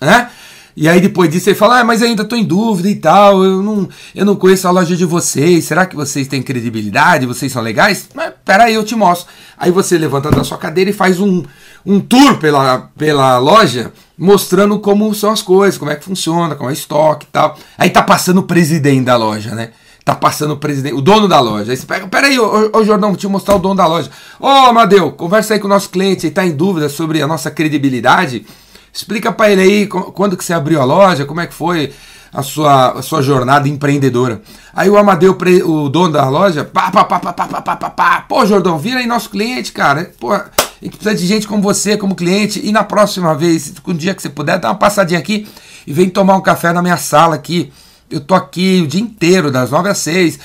né? 0.01 0.29
E 0.75 0.89
aí 0.89 0.99
depois 0.99 1.29
disso 1.29 1.45
você 1.45 1.55
fala, 1.55 1.79
ah, 1.79 1.83
mas 1.85 2.01
ainda 2.01 2.23
estou 2.23 2.37
em 2.37 2.43
dúvida 2.43 2.89
e 2.89 2.95
tal, 2.95 3.45
eu 3.45 3.63
não, 3.63 3.87
eu 4.13 4.25
não 4.25 4.35
conheço 4.35 4.67
a 4.67 4.71
loja 4.71 4.93
de 4.93 5.05
vocês, 5.05 5.63
será 5.63 5.85
que 5.85 5.95
vocês 5.95 6.27
têm 6.27 6.43
credibilidade, 6.43 7.25
vocês 7.25 7.49
são 7.49 7.61
legais? 7.61 8.09
Mas 8.13 8.33
peraí, 8.43 8.73
eu 8.73 8.83
te 8.83 8.93
mostro. 8.93 9.31
Aí 9.57 9.71
você 9.71 9.97
levanta 9.97 10.29
da 10.29 10.43
sua 10.43 10.57
cadeira 10.57 10.89
e 10.89 10.93
faz 10.93 11.17
um, 11.17 11.43
um 11.85 12.01
tour 12.01 12.37
pela, 12.39 12.89
pela 12.97 13.37
loja, 13.37 13.93
mostrando 14.17 14.77
como 14.79 15.13
são 15.15 15.31
as 15.31 15.41
coisas, 15.41 15.77
como 15.77 15.91
é 15.91 15.95
que 15.95 16.03
funciona, 16.03 16.55
como 16.55 16.69
é 16.69 16.73
o 16.73 16.75
estoque 16.75 17.25
e 17.25 17.29
tal. 17.31 17.57
Aí 17.77 17.89
tá 17.89 18.03
passando 18.03 18.39
o 18.39 18.43
presidente 18.43 19.05
da 19.05 19.15
loja, 19.15 19.55
né? 19.55 19.69
Tá 20.03 20.13
passando 20.13 20.55
o 20.55 20.57
presidente, 20.57 20.93
o 20.93 21.01
dono 21.01 21.27
da 21.27 21.39
loja. 21.39 21.71
Aí 21.71 21.77
você 21.77 21.85
pega, 21.85 22.05
peraí, 22.05 22.37
ô, 22.37 22.69
ô 22.73 22.83
Jordão, 22.83 23.09
vou 23.09 23.17
te 23.17 23.27
mostrar 23.27 23.55
o 23.55 23.59
dono 23.59 23.75
da 23.75 23.87
loja. 23.87 24.11
Ô, 24.41 24.47
Amadeu, 24.47 25.13
conversa 25.13 25.53
aí 25.53 25.59
com 25.59 25.67
o 25.67 25.69
nosso 25.69 25.89
cliente, 25.89 26.27
ele 26.27 26.33
tá 26.33 26.45
em 26.45 26.51
dúvida 26.51 26.89
sobre 26.89 27.21
a 27.21 27.27
nossa 27.27 27.49
credibilidade. 27.49 28.45
Explica 28.95 29.29
para 29.33 29.51
ele 29.51 29.61
aí 29.61 29.87
quando 29.87 30.37
que 30.37 30.45
você 30.45 30.53
abriu 30.53 30.79
a 30.79 30.85
loja, 30.85 31.25
como 31.25 31.41
é 31.41 31.47
que 31.47 31.53
foi 31.53 31.91
a 32.31 32.41
sua, 32.41 32.91
a 32.91 33.01
sua 33.01 33.21
jornada 33.21 33.67
empreendedora. 33.67 34.41
Aí 34.73 34.89
o 34.89 34.97
Amadeu, 34.97 35.37
o 35.65 35.89
dono 35.89 36.13
da 36.13 36.29
loja, 36.29 36.63
pá, 36.63 36.89
pá, 36.89 37.03
pá, 37.03 37.19
pá, 37.19 37.33
pá, 37.33 37.47
pá, 37.47 37.61
pá, 37.61 37.75
pá, 37.75 37.89
pá. 37.89 38.21
Pô, 38.21 38.45
Jordão, 38.45 38.77
vira 38.77 38.99
aí 38.99 39.05
nosso 39.05 39.29
cliente, 39.29 39.73
cara. 39.73 40.13
Pô, 40.17 40.31
a 40.31 40.49
gente 40.81 40.95
precisa 40.95 41.13
de 41.13 41.27
gente 41.27 41.45
como 41.45 41.61
você, 41.61 41.97
como 41.97 42.15
cliente. 42.15 42.65
E 42.65 42.71
na 42.71 42.85
próxima 42.85 43.35
vez, 43.35 43.73
um 43.85 43.93
dia 43.93 44.15
que 44.15 44.21
você 44.21 44.29
puder, 44.29 44.59
dá 44.59 44.69
uma 44.69 44.75
passadinha 44.75 45.19
aqui 45.19 45.45
e 45.85 45.91
vem 45.91 46.09
tomar 46.09 46.37
um 46.37 46.41
café 46.41 46.71
na 46.71 46.81
minha 46.81 46.97
sala 46.97 47.35
aqui. 47.35 47.73
Eu 48.09 48.21
tô 48.21 48.33
aqui 48.33 48.81
o 48.81 48.87
dia 48.87 49.01
inteiro, 49.01 49.51
das 49.51 49.71
9 49.71 49.89
às 49.89 49.97
6. 49.97 50.39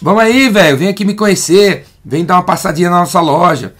Vamos 0.00 0.22
aí, 0.22 0.48
velho, 0.48 0.76
vem 0.76 0.88
aqui 0.88 1.04
me 1.04 1.14
conhecer. 1.14 1.86
Vem 2.04 2.24
dar 2.24 2.34
uma 2.36 2.44
passadinha 2.44 2.88
na 2.88 3.00
nossa 3.00 3.20
loja. 3.20 3.74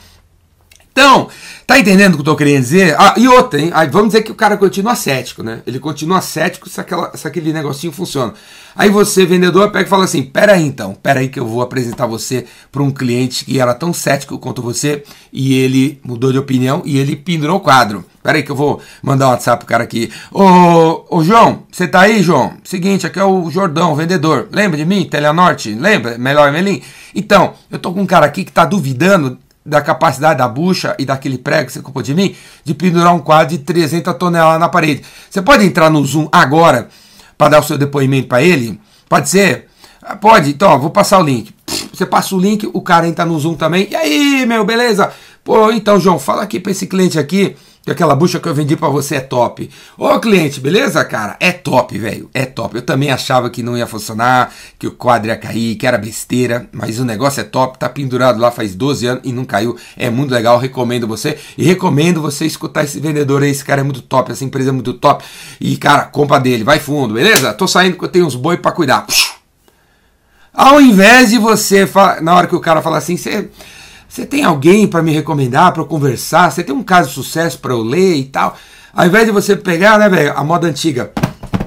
Então, 0.93 1.29
Tá 1.71 1.79
entendendo 1.79 2.15
o 2.15 2.17
que 2.17 2.23
eu 2.23 2.25
tô 2.25 2.35
querendo 2.35 2.63
dizer? 2.63 2.97
Ah, 2.99 3.15
e 3.17 3.29
outra, 3.29 3.61
hein? 3.61 3.71
Aí 3.73 3.87
vamos 3.87 4.09
dizer 4.09 4.23
que 4.23 4.33
o 4.33 4.35
cara 4.35 4.57
continua 4.57 4.97
cético, 4.97 5.41
né? 5.45 5.63
Ele 5.65 5.79
continua 5.79 6.21
cético 6.21 6.69
se, 6.69 6.81
aquela, 6.81 7.17
se 7.17 7.29
aquele 7.29 7.53
negocinho 7.53 7.93
funciona. 7.93 8.35
Aí 8.75 8.91
você, 8.91 9.25
vendedor, 9.25 9.71
pega 9.71 9.87
e 9.87 9.89
fala 9.89 10.03
assim: 10.03 10.21
pera 10.21 10.55
aí 10.55 10.67
então, 10.67 10.97
pera 11.01 11.21
aí 11.21 11.29
que 11.29 11.39
eu 11.39 11.47
vou 11.47 11.63
apresentar 11.63 12.07
você 12.07 12.45
para 12.73 12.83
um 12.83 12.91
cliente 12.91 13.45
que 13.45 13.61
era 13.61 13.73
tão 13.73 13.93
cético 13.93 14.37
quanto 14.37 14.61
você 14.61 15.05
e 15.33 15.55
ele 15.55 16.01
mudou 16.03 16.33
de 16.33 16.39
opinião 16.39 16.83
e 16.85 16.99
ele 16.99 17.15
pendurou 17.15 17.59
o 17.59 17.61
quadro. 17.61 18.05
Pera 18.21 18.39
aí 18.39 18.43
que 18.43 18.51
eu 18.51 18.57
vou 18.57 18.81
mandar 19.01 19.29
um 19.29 19.31
WhatsApp 19.31 19.61
pro 19.61 19.69
cara 19.69 19.85
aqui. 19.85 20.11
Ô, 20.33 21.05
ô 21.09 21.23
João, 21.23 21.63
você 21.71 21.87
tá 21.87 22.01
aí, 22.01 22.21
João? 22.21 22.55
Seguinte, 22.65 23.07
aqui 23.07 23.21
é 23.21 23.25
o 23.25 23.49
Jordão, 23.49 23.95
vendedor. 23.95 24.49
Lembra 24.51 24.77
de 24.77 24.85
mim? 24.85 25.05
Telenorte? 25.05 25.73
Lembra? 25.73 26.19
Melhor 26.19 26.51
Melim? 26.51 26.83
Então, 27.15 27.55
eu 27.71 27.79
tô 27.79 27.93
com 27.93 28.01
um 28.01 28.07
cara 28.07 28.27
aqui 28.27 28.43
que 28.43 28.51
tá 28.51 28.65
duvidando 28.65 29.39
da 29.65 29.81
capacidade 29.81 30.39
da 30.39 30.49
bucha 30.49 30.95
e 30.99 31.05
daquele 31.05 31.39
prego 31.39 31.67
que 31.67 31.73
você 31.73 31.83
comprou 31.83 32.03
de 32.03 32.15
mim, 32.15 32.35
de 32.65 32.75
pendurar 32.75 33.15
um 33.15 33.21
quadro 33.21 33.57
de 33.57 33.63
300 33.63 34.15
toneladas 34.15 34.61
na 34.61 34.69
parede. 34.69 35.03
Você 35.29 35.43
pode 35.43 35.65
entrar 35.65 35.91
no 35.91 36.05
Zoom 36.05 36.29
agora 36.33 36.89
para 37.37 37.51
dar 37.51 37.61
o 37.61 37.63
seu 37.63 37.77
depoimento 37.77 38.29
para 38.29 38.43
ele? 38.43 38.81
Pode 39.09 39.29
ser? 39.29 39.67
Ah, 40.03 40.17
pode, 40.17 40.51
então, 40.51 40.79
vou 40.79 40.91
passar 40.91 41.19
o 41.19 41.23
link. 41.23 41.55
Você 41.93 42.07
passa 42.07 42.35
o 42.35 42.41
link, 42.41 42.69
o 42.73 42.81
cara 42.81 43.07
entra 43.07 43.27
no 43.27 43.39
Zoom 43.39 43.55
também. 43.55 43.89
E 43.91 43.97
aí, 43.97 44.47
meu, 44.47 44.65
beleza? 44.65 45.13
Pô, 45.45 45.71
então, 45.71 46.01
João, 46.01 46.19
fala 46.19 46.43
aqui 46.43 46.59
para 46.59 46.73
esse 46.73 46.87
cliente 46.87 47.19
aqui 47.19 47.57
que 47.83 47.91
aquela 47.91 48.15
bucha 48.15 48.39
que 48.39 48.47
eu 48.47 48.55
vendi 48.55 48.77
para 48.77 48.89
você 48.89 49.17
é 49.17 49.21
top. 49.21 49.71
Ô 49.97 50.21
cliente, 50.21 50.61
beleza, 50.61 51.03
cara? 51.05 51.37
É 51.41 51.51
top, 51.51 51.99
velho. 51.99 52.29
É 52.35 52.45
top. 52.45 52.77
Eu 52.77 52.83
também 52.83 53.11
achava 53.11 53.49
que 53.49 53.63
não 53.63 53.77
ia 53.77 53.87
funcionar, 53.87 54.53
que 54.79 54.87
o 54.87 54.91
quadro 54.91 55.29
ia 55.29 55.37
cair, 55.37 55.77
que 55.77 55.87
era 55.87 55.97
besteira, 55.97 56.69
mas 56.73 56.99
o 56.99 57.05
negócio 57.05 57.41
é 57.41 57.45
top. 57.45 57.79
Tá 57.79 57.89
pendurado 57.89 58.39
lá 58.39 58.51
faz 58.51 58.75
12 58.75 59.07
anos 59.07 59.23
e 59.25 59.33
não 59.33 59.45
caiu. 59.45 59.77
É 59.97 60.11
muito 60.11 60.31
legal. 60.31 60.59
Recomendo 60.59 61.07
você 61.07 61.39
e 61.57 61.65
recomendo 61.65 62.21
você 62.21 62.45
escutar 62.45 62.85
esse 62.85 63.01
vendedor 63.01 63.43
aí. 63.43 63.51
Esse 63.51 63.65
cara 63.65 63.81
é 63.81 63.85
muito 63.85 64.03
top, 64.03 64.31
essa 64.31 64.45
empresa 64.45 64.69
é 64.69 64.73
muito 64.73 64.93
top. 64.93 65.25
E, 65.59 65.77
cara, 65.77 66.05
compra 66.05 66.39
dele, 66.39 66.65
vai 66.65 66.79
fundo, 66.79 67.15
beleza? 67.15 67.53
Tô 67.55 67.67
saindo 67.67 67.97
que 67.97 68.05
eu 68.05 68.09
tenho 68.09 68.27
uns 68.27 68.35
boi 68.35 68.59
para 68.59 68.73
cuidar. 68.73 69.07
Ao 70.53 70.81
invés 70.81 71.31
de 71.31 71.39
você, 71.39 71.89
na 72.21 72.35
hora 72.35 72.47
que 72.47 72.55
o 72.55 72.61
cara 72.61 72.83
fala 72.83 72.99
assim, 72.99 73.17
você 73.17 73.49
você 74.11 74.27
tem 74.27 74.43
alguém 74.43 74.89
para 74.89 75.05
me 75.05 75.13
recomendar, 75.13 75.73
para 75.73 75.85
conversar? 75.85 76.51
Você 76.51 76.65
tem 76.65 76.75
um 76.75 76.83
caso 76.83 77.11
de 77.11 77.15
sucesso 77.15 77.61
para 77.61 77.73
eu 77.73 77.81
ler 77.81 78.17
e 78.17 78.25
tal? 78.25 78.57
Ao 78.93 79.07
invés 79.07 79.25
de 79.25 79.31
você 79.31 79.55
pegar, 79.55 80.01
né, 80.01 80.09
velho, 80.09 80.37
a 80.37 80.43
moda 80.43 80.67
antiga. 80.67 81.13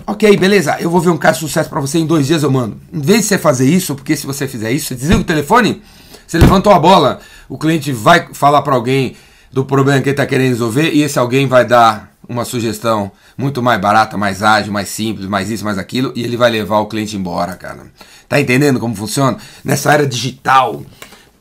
Ok, 0.05 0.35
beleza, 0.35 0.75
eu 0.81 0.89
vou 0.89 0.99
ver 0.99 1.09
um 1.09 1.17
caso 1.17 1.39
de 1.39 1.45
sucesso 1.45 1.69
para 1.69 1.79
você 1.79 1.99
em 1.99 2.05
dois 2.05 2.27
dias 2.27 2.43
eu 2.43 2.51
mando. 2.51 2.75
Em 2.91 2.99
vez 2.99 3.21
de 3.21 3.27
você 3.27 3.37
fazer 3.37 3.65
isso, 3.65 3.95
porque 3.95 4.17
se 4.17 4.27
você 4.27 4.45
fizer 4.45 4.73
isso, 4.73 4.87
você 4.87 4.95
desliga 4.95 5.21
o 5.21 5.23
telefone, 5.23 5.81
você 6.27 6.37
levantou 6.37 6.73
a 6.73 6.79
bola, 6.79 7.21
o 7.47 7.57
cliente 7.57 7.93
vai 7.93 8.27
falar 8.33 8.61
para 8.61 8.75
alguém 8.75 9.15
do 9.49 9.63
problema 9.63 10.01
que 10.01 10.09
ele 10.09 10.13
está 10.13 10.25
querendo 10.25 10.49
resolver 10.49 10.91
e 10.91 11.01
esse 11.01 11.17
alguém 11.17 11.47
vai 11.47 11.63
dar 11.63 12.11
uma 12.27 12.43
sugestão 12.43 13.09
muito 13.37 13.63
mais 13.63 13.79
barata, 13.79 14.17
mais 14.17 14.43
ágil, 14.43 14.73
mais 14.73 14.89
simples, 14.89 15.27
mais 15.27 15.49
isso, 15.49 15.63
mais 15.63 15.77
aquilo, 15.77 16.11
e 16.13 16.23
ele 16.23 16.35
vai 16.35 16.51
levar 16.51 16.79
o 16.79 16.87
cliente 16.87 17.15
embora, 17.15 17.53
cara. 17.53 17.85
Tá 18.27 18.39
entendendo 18.39 18.81
como 18.81 18.95
funciona? 18.95 19.37
Nessa 19.63 19.93
era 19.93 20.05
digital, 20.05 20.83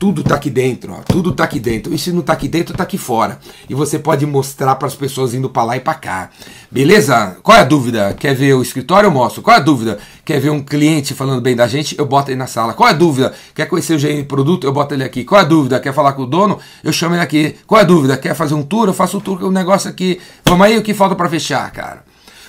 tudo 0.03 0.19
está 0.19 0.35
aqui 0.35 0.49
dentro, 0.49 0.91
ó, 0.91 0.97
tudo 0.97 1.29
está 1.29 1.45
aqui 1.45 1.61
dentro. 1.61 1.93
E 1.93 1.97
se 1.97 2.11
não 2.11 2.19
está 2.19 2.33
aqui 2.33 2.49
dentro, 2.49 2.73
está 2.73 2.83
aqui 2.83 2.97
fora. 2.97 3.39
E 3.69 3.73
você 3.73 3.97
pode 3.97 4.25
mostrar 4.25 4.75
para 4.75 4.85
as 4.85 4.95
pessoas 4.95 5.33
indo 5.33 5.49
para 5.49 5.63
lá 5.63 5.77
e 5.77 5.79
para 5.79 5.93
cá. 5.93 6.29
Beleza? 6.69 7.37
Qual 7.41 7.57
é 7.57 7.61
a 7.61 7.63
dúvida? 7.63 8.13
Quer 8.19 8.35
ver 8.35 8.53
o 8.53 8.61
escritório? 8.61 9.07
Eu 9.07 9.11
mostro. 9.11 9.41
Qual 9.41 9.55
é 9.55 9.61
a 9.61 9.63
dúvida? 9.63 9.97
Quer 10.25 10.41
ver 10.41 10.49
um 10.49 10.61
cliente 10.61 11.13
falando 11.13 11.39
bem 11.39 11.55
da 11.55 11.69
gente? 11.69 11.97
Eu 11.97 12.05
boto 12.05 12.29
ele 12.29 12.37
na 12.37 12.47
sala. 12.47 12.73
Qual 12.73 12.89
é 12.89 12.91
a 12.91 12.95
dúvida? 12.95 13.33
Quer 13.55 13.65
conhecer 13.65 13.93
o 13.93 13.97
gerente 13.97 14.23
de 14.23 14.27
produto? 14.27 14.67
Eu 14.67 14.73
boto 14.73 14.93
ele 14.93 15.05
aqui. 15.05 15.23
Qual 15.23 15.39
é 15.39 15.45
a 15.45 15.47
dúvida? 15.47 15.79
Quer 15.79 15.93
falar 15.93 16.11
com 16.11 16.23
o 16.23 16.27
dono? 16.27 16.59
Eu 16.83 16.91
chamo 16.91 17.15
ele 17.15 17.21
aqui. 17.21 17.55
Qual 17.65 17.79
é 17.79 17.85
a 17.85 17.87
dúvida? 17.87 18.17
Quer 18.17 18.35
fazer 18.35 18.55
um 18.55 18.63
tour? 18.63 18.89
Eu 18.89 18.93
faço 18.93 19.19
um 19.19 19.21
tour 19.21 19.39
com 19.39 19.45
o 19.45 19.51
negócio 19.51 19.89
aqui. 19.89 20.19
Vamos 20.43 20.65
aí, 20.65 20.77
o 20.77 20.81
que 20.81 20.93
falta 20.93 21.15
para 21.15 21.29
fechar, 21.29 21.71
cara? 21.71 22.03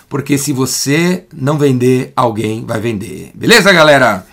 Porque 0.08 0.36
se 0.36 0.52
você 0.52 1.22
não 1.32 1.56
vender, 1.56 2.12
alguém 2.16 2.64
vai 2.66 2.80
vender. 2.80 3.30
Beleza, 3.32 3.72
galera? 3.72 4.26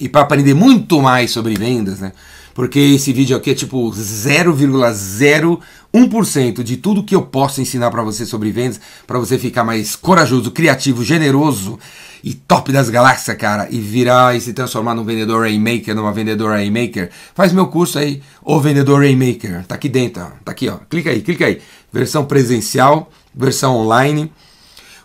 E 0.00 0.08
para 0.08 0.22
aprender 0.22 0.54
muito 0.54 1.00
mais 1.00 1.30
sobre 1.30 1.54
vendas, 1.54 2.00
né? 2.00 2.10
Porque 2.54 2.78
esse 2.78 3.12
vídeo 3.12 3.36
aqui 3.36 3.50
é 3.50 3.54
tipo 3.54 3.90
0,01% 3.90 6.62
de 6.62 6.78
tudo 6.78 7.04
que 7.04 7.14
eu 7.14 7.20
posso 7.20 7.60
ensinar 7.60 7.90
para 7.90 8.02
você 8.02 8.24
sobre 8.24 8.50
vendas, 8.50 8.80
para 9.06 9.18
você 9.18 9.38
ficar 9.38 9.62
mais 9.62 9.94
corajoso, 9.94 10.50
criativo, 10.50 11.04
generoso 11.04 11.78
e 12.24 12.32
top 12.32 12.72
das 12.72 12.88
galáxias, 12.88 13.36
cara, 13.36 13.68
e 13.70 13.78
virar 13.78 14.34
e 14.34 14.40
se 14.40 14.54
transformar 14.54 14.94
num 14.94 15.04
vendedor 15.04 15.42
Rainmaker, 15.42 15.94
numa 15.94 16.12
vendedora 16.12 16.56
Rainmaker. 16.56 17.10
Faz 17.34 17.52
meu 17.52 17.66
curso 17.66 17.98
aí, 17.98 18.22
o 18.42 18.58
vendedor 18.58 19.00
Rainmaker. 19.00 19.66
Tá 19.66 19.74
aqui 19.74 19.90
dentro, 19.90 20.22
tá 20.42 20.52
aqui, 20.52 20.70
ó. 20.70 20.78
Clica 20.88 21.10
aí, 21.10 21.20
clica 21.20 21.44
aí. 21.44 21.60
Versão 21.92 22.24
presencial, 22.24 23.10
versão 23.34 23.76
online 23.76 24.32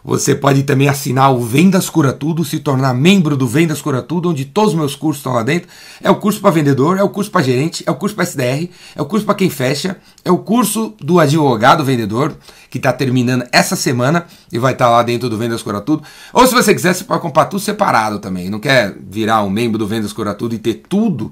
você 0.03 0.34
pode 0.34 0.63
também 0.63 0.89
assinar 0.89 1.31
o 1.31 1.41
Vendas 1.41 1.89
Cura 1.89 2.12
Tudo, 2.12 2.43
se 2.43 2.60
tornar 2.60 2.93
membro 2.93 3.38
do 3.38 3.48
Vendas 3.48 3.81
Cura 3.81 4.01
Tudo, 4.01 4.29
onde 4.29 4.46
todos 4.46 4.72
os 4.72 4.79
meus 4.79 4.96
cursos 4.96 5.20
estão 5.20 5.34
lá 5.34 5.43
dentro. 5.43 5.70
É 6.01 6.10
o 6.10 6.15
curso 6.15 6.41
para 6.41 6.50
vendedor, 6.50 6.98
é 6.98 7.03
o 7.03 7.10
curso 7.10 7.29
para 7.29 7.43
gerente, 7.43 7.84
é 7.86 7.91
o 7.91 7.96
curso 7.96 8.15
para 8.15 8.24
SDR, 8.24 8.70
é 8.96 9.01
o 9.01 9.05
curso 9.05 9.25
para 9.25 9.36
quem 9.36 9.50
fecha, 9.50 9.98
é 10.25 10.31
o 10.31 10.39
curso 10.39 10.96
do 11.00 11.20
advogado 11.20 11.86
vendedor, 11.86 12.36
que 12.70 12.79
está 12.79 12.91
terminando 12.91 13.46
essa 13.51 13.75
semana 13.75 14.25
e 14.51 14.58
vai 14.58 14.74
estar 14.74 14.86
tá 14.86 14.91
lá 14.91 15.03
dentro 15.03 15.29
do 15.29 15.38
Vendas 15.38 15.62
Cura 15.62 15.81
Tudo. 15.81 16.03
Ou 16.34 16.48
se 16.48 16.53
você 16.53 16.74
quiser, 16.74 16.96
você 16.96 17.03
pode 17.03 17.22
comprar 17.22 17.46
tudo 17.46 17.60
separado 17.60 18.17
também. 18.17 18.50
Não 18.50 18.60
quer 18.60 18.96
virar 19.08 19.43
um 19.43 19.50
membro 19.50 19.77
do 19.77 19.86
Vendas 19.86 20.12
Cura 20.12 20.34
Tudo 20.34 20.55
e 20.55 20.58
ter 20.58 20.84
tudo, 20.89 21.31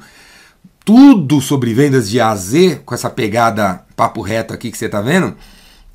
tudo 0.85 1.41
sobre 1.41 1.73
vendas 1.73 2.07
de 2.07 2.19
A 2.19 2.29
a 2.29 2.35
Z, 2.35 2.81
com 2.85 2.93
essa 2.93 3.09
pegada 3.09 3.83
papo 3.95 4.21
reto 4.21 4.53
aqui 4.53 4.71
que 4.71 4.77
você 4.77 4.85
está 4.85 5.01
vendo, 5.01 5.35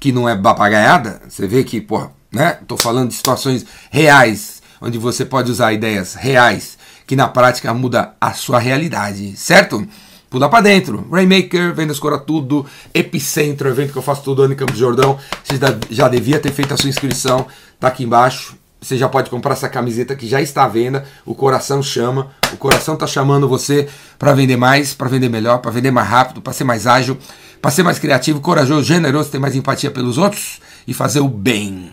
que 0.01 0.11
não 0.11 0.29
é 0.29 0.37
papagaiada. 0.37 1.23
Você 1.29 1.47
vê 1.47 1.63
que, 1.63 1.81
porra 1.81 2.11
né? 2.35 2.59
Estou 2.61 2.77
falando 2.77 3.09
de 3.09 3.15
situações 3.15 3.65
reais, 3.91 4.63
onde 4.81 4.99
você 4.99 5.25
pode 5.25 5.51
usar 5.51 5.73
ideias 5.73 6.15
reais, 6.15 6.77
que 7.07 7.17
na 7.17 7.29
prática 7.29 7.73
muda 7.73 8.15
a 8.21 8.33
sua 8.33 8.59
realidade, 8.59 9.37
certo? 9.37 9.87
Pula 10.29 10.49
para 10.49 10.63
dentro. 10.63 11.07
Rainmaker, 11.13 11.73
Vendas 11.73 12.01
Cora 12.01 12.19
Tudo, 12.19 12.67
Epicentro, 12.93 13.69
evento 13.69 13.93
que 13.93 13.99
eu 13.99 14.03
faço 14.03 14.25
todo 14.25 14.43
ano 14.43 14.53
em 14.53 14.57
Campos 14.57 14.75
do 14.75 14.81
Jordão. 14.81 15.17
Você 15.45 15.55
já 15.91 16.09
devia 16.09 16.41
ter 16.41 16.51
feito 16.51 16.75
a 16.75 16.77
sua 16.77 16.91
inscrição, 16.91 17.47
tá 17.79 17.87
aqui 17.89 18.03
embaixo. 18.03 18.57
Você 18.81 18.99
já 18.99 19.09
pode 19.09 19.31
comprar 19.31 19.53
essa 19.53 19.69
camiseta 19.69 20.15
que 20.15 20.27
já 20.27 20.43
está 20.43 20.65
à 20.65 20.69
venda. 20.69 21.07
O 21.25 21.35
coração 21.35 21.83
chama, 21.83 22.33
o 22.53 22.57
coração 22.57 22.95
está 22.95 23.07
chamando 23.07 23.49
você 23.49 23.89
para 24.19 24.35
vender 24.35 24.57
mais, 24.57 24.93
para 24.93 25.09
vender 25.09 25.29
melhor, 25.29 25.59
para 25.59 25.71
vender 25.71 25.91
mais 25.91 26.09
rápido, 26.09 26.43
para 26.43 26.53
ser 26.53 26.65
mais 26.65 26.87
ágil, 26.87 27.17
para 27.63 27.71
ser 27.71 27.83
mais 27.83 27.99
criativo, 27.99 28.41
corajoso, 28.41 28.83
generoso, 28.83 29.31
ter 29.31 29.39
mais 29.39 29.55
empatia 29.55 29.91
pelos 29.91 30.19
outros 30.19 30.61
e 30.87 30.93
fazer 30.93 31.21
o 31.21 31.29
bem 31.29 31.93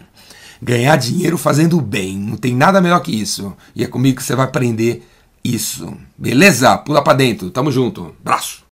ganhar 0.62 0.96
dinheiro 0.96 1.38
fazendo 1.38 1.82
bem. 1.82 2.18
Não 2.18 2.38
tem 2.38 2.56
nada 2.56 2.82
melhor 2.82 3.00
que 3.00 3.12
isso. 3.12 3.54
E 3.76 3.84
é 3.84 3.88
comigo 3.88 4.18
que 4.18 4.24
você 4.24 4.36
vai 4.36 4.46
aprender 4.46 5.08
isso. 5.44 5.94
Beleza? 6.18 6.78
Pula 6.78 7.04
para 7.04 7.18
dentro. 7.18 7.50
Tamo 7.50 7.72
junto. 7.72 8.16
Braço. 8.24 8.61